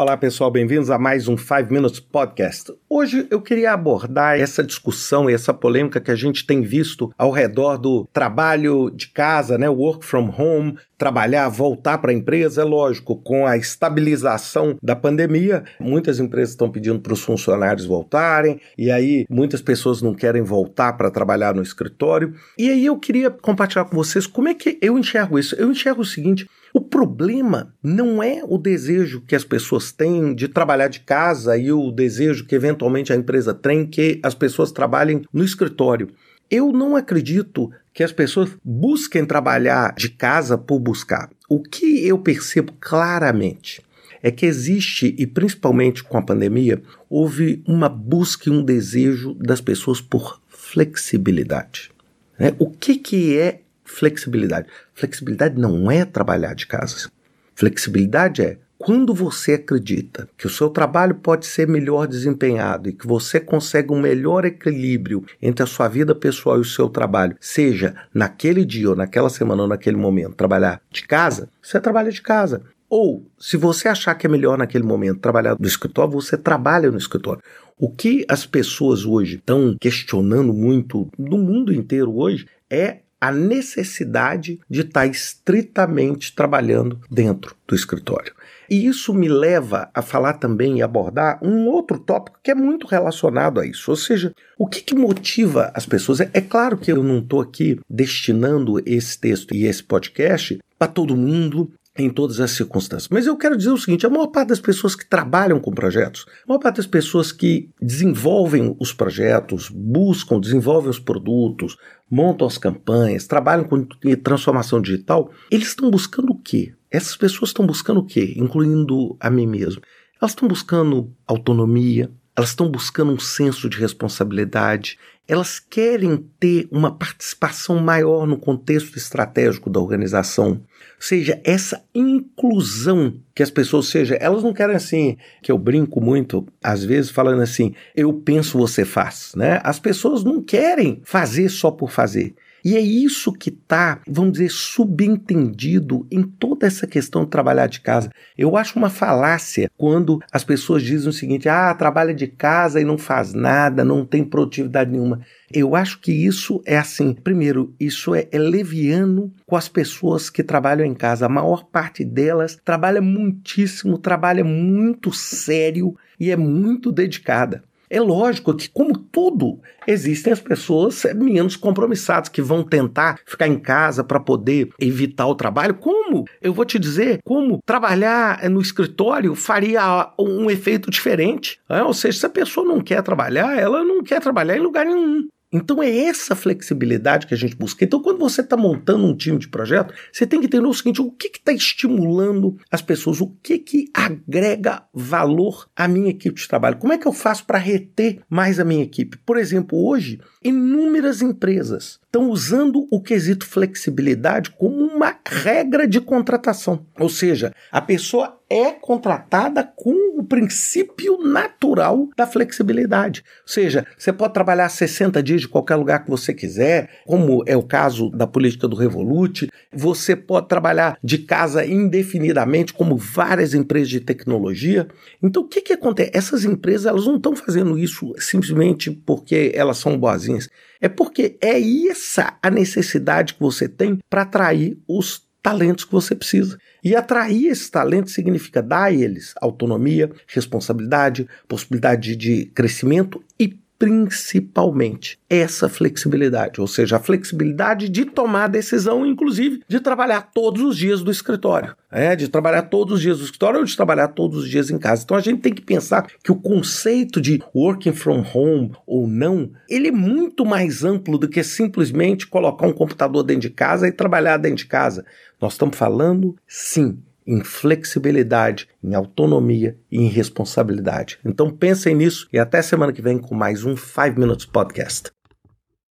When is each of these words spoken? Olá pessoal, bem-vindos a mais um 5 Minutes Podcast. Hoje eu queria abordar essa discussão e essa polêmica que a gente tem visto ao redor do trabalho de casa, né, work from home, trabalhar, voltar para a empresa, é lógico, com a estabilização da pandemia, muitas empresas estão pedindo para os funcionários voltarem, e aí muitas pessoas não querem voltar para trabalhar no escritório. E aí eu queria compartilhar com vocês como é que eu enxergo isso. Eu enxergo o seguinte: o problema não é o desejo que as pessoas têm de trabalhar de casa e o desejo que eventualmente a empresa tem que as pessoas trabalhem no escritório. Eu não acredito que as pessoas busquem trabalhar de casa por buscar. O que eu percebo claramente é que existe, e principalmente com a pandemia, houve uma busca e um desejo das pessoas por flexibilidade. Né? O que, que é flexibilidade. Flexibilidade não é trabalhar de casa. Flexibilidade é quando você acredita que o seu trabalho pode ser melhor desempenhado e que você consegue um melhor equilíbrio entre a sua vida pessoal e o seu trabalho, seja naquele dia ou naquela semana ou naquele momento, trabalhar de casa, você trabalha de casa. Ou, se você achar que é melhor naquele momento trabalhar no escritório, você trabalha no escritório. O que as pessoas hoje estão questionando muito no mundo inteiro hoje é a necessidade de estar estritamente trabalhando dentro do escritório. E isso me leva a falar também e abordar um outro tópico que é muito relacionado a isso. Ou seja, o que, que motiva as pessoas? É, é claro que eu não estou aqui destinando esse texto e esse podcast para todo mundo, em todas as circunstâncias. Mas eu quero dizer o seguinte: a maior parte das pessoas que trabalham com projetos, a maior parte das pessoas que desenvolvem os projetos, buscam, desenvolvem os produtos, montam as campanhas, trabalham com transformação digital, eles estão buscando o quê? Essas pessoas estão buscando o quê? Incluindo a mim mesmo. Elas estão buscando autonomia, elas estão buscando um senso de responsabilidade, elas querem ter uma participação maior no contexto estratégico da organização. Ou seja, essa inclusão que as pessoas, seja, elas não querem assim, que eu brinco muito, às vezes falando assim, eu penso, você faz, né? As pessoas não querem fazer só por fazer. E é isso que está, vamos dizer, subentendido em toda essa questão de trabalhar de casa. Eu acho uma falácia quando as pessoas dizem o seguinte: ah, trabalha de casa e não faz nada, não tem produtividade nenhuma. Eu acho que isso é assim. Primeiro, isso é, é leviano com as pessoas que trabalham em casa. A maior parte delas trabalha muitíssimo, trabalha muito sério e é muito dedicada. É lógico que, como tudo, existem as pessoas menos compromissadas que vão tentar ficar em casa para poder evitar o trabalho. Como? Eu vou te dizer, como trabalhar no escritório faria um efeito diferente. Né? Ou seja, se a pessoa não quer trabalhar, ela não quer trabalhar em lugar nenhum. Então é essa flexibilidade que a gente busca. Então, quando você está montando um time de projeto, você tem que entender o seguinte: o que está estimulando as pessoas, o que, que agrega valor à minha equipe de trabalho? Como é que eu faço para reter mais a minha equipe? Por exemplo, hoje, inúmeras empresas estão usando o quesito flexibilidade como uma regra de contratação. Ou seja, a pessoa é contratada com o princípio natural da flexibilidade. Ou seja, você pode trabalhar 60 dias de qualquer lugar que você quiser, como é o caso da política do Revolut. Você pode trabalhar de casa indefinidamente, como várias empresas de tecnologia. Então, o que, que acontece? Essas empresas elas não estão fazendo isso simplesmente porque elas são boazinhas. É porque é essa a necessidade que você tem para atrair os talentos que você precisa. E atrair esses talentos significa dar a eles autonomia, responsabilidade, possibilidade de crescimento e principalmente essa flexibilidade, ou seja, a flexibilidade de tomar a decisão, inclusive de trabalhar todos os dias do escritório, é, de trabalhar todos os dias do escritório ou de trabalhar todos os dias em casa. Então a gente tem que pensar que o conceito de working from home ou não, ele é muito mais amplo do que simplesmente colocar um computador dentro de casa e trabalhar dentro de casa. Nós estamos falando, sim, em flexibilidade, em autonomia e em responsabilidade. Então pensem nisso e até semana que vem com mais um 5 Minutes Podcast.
Olá 0.00 0.16
pessoal, 0.16 0.50
bem-vindos 0.50 0.88
a 0.88 0.98
mais 0.98 1.28
um 1.28 1.36
5 1.36 1.70
Minutes 1.70 2.00
Podcast. 2.00 2.72
Hoje 2.88 3.26
eu 3.30 3.38
queria 3.38 3.74
abordar 3.74 4.40
essa 4.40 4.64
discussão 4.64 5.28
e 5.28 5.34
essa 5.34 5.52
polêmica 5.52 6.00
que 6.00 6.10
a 6.10 6.14
gente 6.14 6.46
tem 6.46 6.62
visto 6.62 7.12
ao 7.18 7.30
redor 7.30 7.76
do 7.76 8.08
trabalho 8.10 8.88
de 8.88 9.08
casa, 9.08 9.58
né, 9.58 9.68
work 9.68 10.02
from 10.02 10.34
home, 10.38 10.78
trabalhar, 10.96 11.50
voltar 11.50 11.98
para 11.98 12.12
a 12.12 12.14
empresa, 12.14 12.62
é 12.62 12.64
lógico, 12.64 13.14
com 13.14 13.46
a 13.46 13.58
estabilização 13.58 14.78
da 14.82 14.96
pandemia, 14.96 15.64
muitas 15.78 16.18
empresas 16.18 16.52
estão 16.52 16.70
pedindo 16.70 17.00
para 17.00 17.12
os 17.12 17.22
funcionários 17.22 17.84
voltarem, 17.84 18.58
e 18.78 18.90
aí 18.90 19.26
muitas 19.28 19.60
pessoas 19.60 20.00
não 20.00 20.14
querem 20.14 20.40
voltar 20.40 20.94
para 20.94 21.10
trabalhar 21.10 21.54
no 21.54 21.60
escritório. 21.60 22.32
E 22.56 22.70
aí 22.70 22.86
eu 22.86 22.98
queria 22.98 23.30
compartilhar 23.30 23.84
com 23.84 23.96
vocês 23.96 24.26
como 24.26 24.48
é 24.48 24.54
que 24.54 24.78
eu 24.80 24.98
enxergo 24.98 25.38
isso. 25.38 25.54
Eu 25.56 25.70
enxergo 25.70 26.00
o 26.00 26.06
seguinte: 26.06 26.48
o 26.72 26.80
problema 26.80 27.74
não 27.82 28.22
é 28.22 28.42
o 28.46 28.56
desejo 28.56 29.22
que 29.22 29.34
as 29.34 29.44
pessoas 29.44 29.90
têm 29.90 30.34
de 30.34 30.48
trabalhar 30.48 30.88
de 30.88 31.00
casa 31.00 31.56
e 31.56 31.72
o 31.72 31.90
desejo 31.90 32.46
que 32.46 32.54
eventualmente 32.54 33.12
a 33.12 33.16
empresa 33.16 33.52
tem 33.52 33.86
que 33.86 34.20
as 34.22 34.34
pessoas 34.34 34.70
trabalhem 34.70 35.22
no 35.32 35.44
escritório. 35.44 36.08
Eu 36.50 36.72
não 36.72 36.96
acredito 36.96 37.70
que 37.92 38.02
as 38.02 38.12
pessoas 38.12 38.50
busquem 38.64 39.24
trabalhar 39.24 39.94
de 39.94 40.08
casa 40.08 40.56
por 40.56 40.78
buscar. 40.78 41.30
O 41.48 41.60
que 41.60 42.06
eu 42.06 42.18
percebo 42.18 42.72
claramente 42.80 43.82
é 44.22 44.30
que 44.30 44.46
existe, 44.46 45.14
e 45.18 45.26
principalmente 45.26 46.04
com 46.04 46.18
a 46.18 46.22
pandemia, 46.22 46.82
houve 47.08 47.62
uma 47.66 47.88
busca 47.88 48.48
e 48.48 48.52
um 48.52 48.62
desejo 48.62 49.34
das 49.34 49.60
pessoas 49.60 50.00
por 50.00 50.40
flexibilidade. 50.48 51.90
Né? 52.38 52.54
O 52.58 52.70
que, 52.70 52.96
que 52.96 53.36
é 53.36 53.62
flexibilidade. 53.90 54.68
Flexibilidade 54.94 55.58
não 55.58 55.90
é 55.90 56.04
trabalhar 56.04 56.54
de 56.54 56.66
casa. 56.66 57.10
Flexibilidade 57.54 58.42
é 58.42 58.58
quando 58.78 59.12
você 59.12 59.54
acredita 59.54 60.26
que 60.38 60.46
o 60.46 60.50
seu 60.50 60.70
trabalho 60.70 61.16
pode 61.16 61.44
ser 61.44 61.68
melhor 61.68 62.06
desempenhado 62.06 62.88
e 62.88 62.94
que 62.94 63.06
você 63.06 63.38
consegue 63.38 63.92
um 63.92 64.00
melhor 64.00 64.46
equilíbrio 64.46 65.22
entre 65.42 65.62
a 65.62 65.66
sua 65.66 65.86
vida 65.86 66.14
pessoal 66.14 66.56
e 66.56 66.62
o 66.62 66.64
seu 66.64 66.88
trabalho, 66.88 67.36
seja 67.38 67.94
naquele 68.14 68.64
dia 68.64 68.88
ou 68.88 68.96
naquela 68.96 69.28
semana 69.28 69.62
ou 69.62 69.68
naquele 69.68 69.98
momento, 69.98 70.34
trabalhar 70.34 70.80
de 70.90 71.06
casa, 71.06 71.50
você 71.60 71.78
trabalha 71.78 72.10
de 72.10 72.22
casa. 72.22 72.62
Ou, 72.88 73.26
se 73.38 73.58
você 73.58 73.86
achar 73.86 74.14
que 74.14 74.26
é 74.26 74.30
melhor 74.30 74.56
naquele 74.56 74.84
momento 74.84 75.20
trabalhar 75.20 75.56
no 75.60 75.66
escritório, 75.66 76.12
você 76.12 76.38
trabalha 76.38 76.90
no 76.90 76.96
escritório. 76.96 77.42
O 77.78 77.90
que 77.90 78.24
as 78.28 78.46
pessoas 78.46 79.04
hoje 79.04 79.36
estão 79.36 79.76
questionando 79.78 80.54
muito 80.54 81.08
no 81.18 81.36
mundo 81.36 81.72
inteiro 81.72 82.16
hoje 82.16 82.46
é 82.70 83.00
a 83.20 83.30
necessidade 83.30 84.58
de 84.68 84.80
estar 84.80 85.06
estritamente 85.06 86.34
trabalhando 86.34 87.00
dentro 87.10 87.54
do 87.68 87.74
escritório. 87.74 88.32
E 88.68 88.86
isso 88.86 89.12
me 89.12 89.28
leva 89.28 89.90
a 89.92 90.00
falar 90.00 90.34
também 90.34 90.78
e 90.78 90.82
abordar 90.82 91.40
um 91.42 91.66
outro 91.66 91.98
tópico 91.98 92.38
que 92.40 92.52
é 92.52 92.54
muito 92.54 92.86
relacionado 92.86 93.58
a 93.58 93.66
isso. 93.66 93.90
Ou 93.90 93.96
seja, 93.96 94.32
o 94.56 94.66
que, 94.66 94.80
que 94.80 94.94
motiva 94.94 95.72
as 95.74 95.84
pessoas? 95.84 96.20
É, 96.20 96.30
é 96.32 96.40
claro 96.40 96.78
que 96.78 96.92
eu 96.92 97.02
não 97.02 97.18
estou 97.18 97.40
aqui 97.40 97.80
destinando 97.90 98.80
esse 98.86 99.18
texto 99.18 99.54
e 99.54 99.66
esse 99.66 99.82
podcast 99.82 100.58
para 100.78 100.90
todo 100.90 101.16
mundo, 101.16 101.70
em 101.96 102.08
todas 102.08 102.40
as 102.40 102.52
circunstâncias. 102.52 103.08
Mas 103.08 103.26
eu 103.26 103.36
quero 103.36 103.56
dizer 103.56 103.70
o 103.70 103.78
seguinte: 103.78 104.06
a 104.06 104.10
maior 104.10 104.28
parte 104.28 104.48
das 104.48 104.60
pessoas 104.60 104.94
que 104.94 105.08
trabalham 105.08 105.60
com 105.60 105.72
projetos, 105.72 106.24
a 106.44 106.48
maior 106.48 106.60
parte 106.60 106.76
das 106.76 106.86
pessoas 106.86 107.32
que 107.32 107.70
desenvolvem 107.80 108.76
os 108.78 108.92
projetos, 108.92 109.68
buscam, 109.68 110.40
desenvolvem 110.40 110.90
os 110.90 110.98
produtos, 110.98 111.76
montam 112.10 112.46
as 112.46 112.58
campanhas, 112.58 113.26
trabalham 113.26 113.64
com 113.64 113.86
transformação 114.22 114.80
digital, 114.80 115.30
eles 115.50 115.68
estão 115.68 115.90
buscando 115.90 116.32
o 116.32 116.38
quê? 116.38 116.74
Essas 116.90 117.16
pessoas 117.16 117.50
estão 117.50 117.66
buscando 117.66 118.00
o 118.00 118.06
quê? 118.06 118.34
Incluindo 118.36 119.16
a 119.20 119.30
mim 119.30 119.46
mesmo. 119.46 119.82
Elas 120.20 120.32
estão 120.32 120.48
buscando 120.48 121.14
autonomia, 121.26 122.10
elas 122.40 122.50
estão 122.50 122.70
buscando 122.70 123.12
um 123.12 123.18
senso 123.18 123.68
de 123.68 123.78
responsabilidade, 123.78 124.98
elas 125.28 125.60
querem 125.60 126.24
ter 126.40 126.66
uma 126.70 126.90
participação 126.90 127.78
maior 127.78 128.26
no 128.26 128.38
contexto 128.38 128.96
estratégico 128.96 129.68
da 129.68 129.78
organização. 129.78 130.52
Ou 130.52 130.62
seja, 130.98 131.38
essa 131.44 131.84
inclusão 131.94 133.14
que 133.34 133.42
as 133.42 133.50
pessoas, 133.50 133.88
seja, 133.88 134.14
elas 134.14 134.42
não 134.42 134.54
querem 134.54 134.74
assim, 134.74 135.18
que 135.42 135.52
eu 135.52 135.58
brinco 135.58 136.00
muito, 136.00 136.46
às 136.64 136.82
vezes 136.82 137.10
falando 137.10 137.42
assim, 137.42 137.74
eu 137.94 138.10
penso, 138.14 138.56
você 138.56 138.86
faz, 138.86 139.32
né? 139.36 139.60
As 139.62 139.78
pessoas 139.78 140.24
não 140.24 140.42
querem 140.42 141.02
fazer 141.04 141.50
só 141.50 141.70
por 141.70 141.90
fazer. 141.90 142.34
E 142.64 142.76
é 142.76 142.80
isso 142.80 143.32
que 143.32 143.50
está, 143.50 144.00
vamos 144.06 144.32
dizer, 144.32 144.50
subentendido 144.50 146.06
em 146.10 146.22
toda 146.22 146.66
essa 146.66 146.86
questão 146.86 147.24
de 147.24 147.30
trabalhar 147.30 147.66
de 147.66 147.80
casa. 147.80 148.10
Eu 148.36 148.56
acho 148.56 148.78
uma 148.78 148.90
falácia 148.90 149.70
quando 149.76 150.20
as 150.32 150.44
pessoas 150.44 150.82
dizem 150.82 151.08
o 151.08 151.12
seguinte: 151.12 151.48
ah, 151.48 151.74
trabalha 151.74 152.14
de 152.14 152.26
casa 152.26 152.80
e 152.80 152.84
não 152.84 152.98
faz 152.98 153.32
nada, 153.32 153.84
não 153.84 154.04
tem 154.04 154.24
produtividade 154.24 154.90
nenhuma. 154.90 155.20
Eu 155.52 155.74
acho 155.74 156.00
que 156.00 156.12
isso 156.12 156.62
é 156.64 156.78
assim. 156.78 157.12
Primeiro, 157.12 157.74
isso 157.80 158.14
é, 158.14 158.28
é 158.30 158.38
leviano 158.38 159.32
com 159.46 159.56
as 159.56 159.68
pessoas 159.68 160.30
que 160.30 160.44
trabalham 160.44 160.86
em 160.86 160.94
casa. 160.94 161.26
A 161.26 161.28
maior 161.28 161.64
parte 161.64 162.04
delas 162.04 162.56
trabalha 162.64 163.00
muitíssimo, 163.00 163.98
trabalha 163.98 164.44
muito 164.44 165.12
sério 165.12 165.96
e 166.18 166.30
é 166.30 166.36
muito 166.36 166.92
dedicada. 166.92 167.64
É 167.90 168.00
lógico 168.00 168.54
que, 168.54 168.68
como 168.68 168.96
tudo, 168.96 169.58
existem 169.84 170.32
as 170.32 170.38
pessoas 170.38 171.04
menos 171.16 171.56
compromissadas 171.56 172.28
que 172.28 172.40
vão 172.40 172.62
tentar 172.62 173.18
ficar 173.26 173.48
em 173.48 173.58
casa 173.58 174.04
para 174.04 174.20
poder 174.20 174.68
evitar 174.78 175.26
o 175.26 175.34
trabalho. 175.34 175.74
Como? 175.74 176.24
Eu 176.40 176.54
vou 176.54 176.64
te 176.64 176.78
dizer, 176.78 177.18
como 177.24 177.58
trabalhar 177.66 178.48
no 178.48 178.60
escritório 178.60 179.34
faria 179.34 180.12
um 180.16 180.48
efeito 180.48 180.88
diferente. 180.88 181.58
Né? 181.68 181.82
Ou 181.82 181.92
seja, 181.92 182.20
se 182.20 182.26
a 182.26 182.30
pessoa 182.30 182.64
não 182.64 182.80
quer 182.80 183.02
trabalhar, 183.02 183.58
ela 183.58 183.82
não 183.82 184.04
quer 184.04 184.20
trabalhar 184.20 184.56
em 184.56 184.60
lugar 184.60 184.86
nenhum. 184.86 185.26
Então 185.52 185.82
é 185.82 185.90
essa 185.90 186.36
flexibilidade 186.36 187.26
que 187.26 187.34
a 187.34 187.36
gente 187.36 187.56
busca. 187.56 187.84
Então, 187.84 188.00
quando 188.00 188.18
você 188.18 188.40
está 188.40 188.56
montando 188.56 189.04
um 189.04 189.16
time 189.16 189.38
de 189.38 189.48
projeto, 189.48 189.92
você 190.12 190.26
tem 190.26 190.40
que 190.40 190.46
entender 190.46 190.66
o 190.66 190.72
seguinte: 190.72 191.02
o 191.02 191.10
que 191.10 191.28
está 191.28 191.52
estimulando 191.52 192.56
as 192.70 192.80
pessoas, 192.80 193.20
o 193.20 193.28
que, 193.42 193.58
que 193.58 193.90
agrega 193.92 194.84
valor 194.94 195.68
à 195.74 195.88
minha 195.88 196.10
equipe 196.10 196.40
de 196.40 196.48
trabalho? 196.48 196.78
Como 196.78 196.92
é 196.92 196.98
que 196.98 197.06
eu 197.06 197.12
faço 197.12 197.44
para 197.44 197.58
reter 197.58 198.20
mais 198.28 198.60
a 198.60 198.64
minha 198.64 198.84
equipe? 198.84 199.18
Por 199.18 199.36
exemplo, 199.36 199.84
hoje, 199.84 200.20
inúmeras 200.42 201.20
empresas 201.20 202.00
estão 202.04 202.28
usando 202.30 202.86
o 202.90 203.00
quesito 203.00 203.46
flexibilidade 203.46 204.50
como 204.50 204.84
uma 204.84 205.16
regra 205.24 205.86
de 205.86 206.00
contratação. 206.00 206.86
Ou 206.98 207.08
seja, 207.08 207.52
a 207.70 207.80
pessoa 207.80 208.39
é 208.50 208.72
contratada 208.72 209.62
com 209.62 210.18
o 210.18 210.24
princípio 210.24 211.18
natural 211.22 212.08
da 212.16 212.26
flexibilidade. 212.26 213.22
Ou 213.42 213.48
seja, 213.48 213.86
você 213.96 214.12
pode 214.12 214.34
trabalhar 214.34 214.68
60 214.68 215.22
dias 215.22 215.42
de 215.42 215.48
qualquer 215.48 215.76
lugar 215.76 216.04
que 216.04 216.10
você 216.10 216.34
quiser, 216.34 216.90
como 217.06 217.44
é 217.46 217.56
o 217.56 217.62
caso 217.62 218.10
da 218.10 218.26
política 218.26 218.66
do 218.66 218.74
Revolut. 218.74 219.48
Você 219.72 220.16
pode 220.16 220.48
trabalhar 220.48 220.98
de 221.02 221.18
casa 221.18 221.64
indefinidamente, 221.64 222.74
como 222.74 222.96
várias 222.96 223.54
empresas 223.54 223.88
de 223.88 224.00
tecnologia. 224.00 224.88
Então, 225.22 225.44
o 225.44 225.48
que, 225.48 225.60
que 225.60 225.72
acontece? 225.72 226.10
Essas 226.12 226.44
empresas 226.44 226.86
elas 226.86 227.06
não 227.06 227.16
estão 227.16 227.36
fazendo 227.36 227.78
isso 227.78 228.12
simplesmente 228.18 228.90
porque 228.90 229.52
elas 229.54 229.78
são 229.78 229.96
boazinhas. 229.96 230.48
É 230.80 230.88
porque 230.88 231.38
é 231.40 231.60
essa 231.88 232.36
a 232.42 232.50
necessidade 232.50 233.34
que 233.34 233.40
você 233.40 233.68
tem 233.68 233.98
para 234.08 234.22
atrair 234.22 234.78
os 234.88 235.29
talentos 235.42 235.84
que 235.84 235.92
você 235.92 236.14
precisa. 236.14 236.58
E 236.82 236.94
atrair 236.94 237.46
esses 237.46 237.70
talentos 237.70 238.12
significa 238.12 238.62
dar 238.62 238.84
a 238.84 238.92
eles 238.92 239.34
autonomia, 239.40 240.10
responsabilidade, 240.26 241.28
possibilidade 241.48 242.16
de 242.16 242.46
crescimento 242.46 243.22
e 243.38 243.58
principalmente 243.80 245.18
essa 245.30 245.66
flexibilidade, 245.66 246.60
ou 246.60 246.66
seja, 246.66 246.96
a 246.96 247.00
flexibilidade 247.00 247.88
de 247.88 248.04
tomar 248.04 248.44
a 248.44 248.48
decisão, 248.48 249.06
inclusive 249.06 249.62
de 249.66 249.80
trabalhar 249.80 250.30
todos 250.34 250.60
os 250.60 250.76
dias 250.76 251.00
do 251.02 251.10
escritório, 251.10 251.74
é, 251.90 252.14
de 252.14 252.28
trabalhar 252.28 252.64
todos 252.64 252.96
os 252.96 253.00
dias 253.00 253.16
do 253.16 253.24
escritório 253.24 253.60
ou 253.60 253.64
de 253.64 253.74
trabalhar 253.74 254.08
todos 254.08 254.40
os 254.40 254.50
dias 254.50 254.68
em 254.68 254.78
casa. 254.78 255.02
Então 255.02 255.16
a 255.16 255.20
gente 255.20 255.40
tem 255.40 255.54
que 255.54 255.62
pensar 255.62 256.06
que 256.22 256.30
o 256.30 256.36
conceito 256.36 257.22
de 257.22 257.42
working 257.54 257.94
from 257.94 258.22
home 258.34 258.72
ou 258.86 259.08
não, 259.08 259.50
ele 259.66 259.88
é 259.88 259.92
muito 259.92 260.44
mais 260.44 260.84
amplo 260.84 261.16
do 261.16 261.26
que 261.26 261.42
simplesmente 261.42 262.26
colocar 262.26 262.66
um 262.66 262.74
computador 262.74 263.22
dentro 263.22 263.48
de 263.48 263.50
casa 263.50 263.88
e 263.88 263.92
trabalhar 263.92 264.36
dentro 264.36 264.58
de 264.58 264.66
casa. 264.66 265.06
Nós 265.40 265.54
estamos 265.54 265.74
falando, 265.74 266.36
sim, 266.46 266.98
em 267.30 267.44
flexibilidade, 267.44 268.68
em 268.82 268.92
autonomia 268.92 269.78
e 269.88 269.98
em 269.98 270.08
responsabilidade. 270.08 271.20
Então 271.24 271.48
pensem 271.48 271.94
nisso 271.94 272.28
e 272.32 272.38
até 272.40 272.60
semana 272.60 272.92
que 272.92 273.00
vem 273.00 273.18
com 273.18 273.36
mais 273.36 273.64
um 273.64 273.76
5 273.76 274.18
Minutes 274.18 274.46
Podcast. 274.46 275.12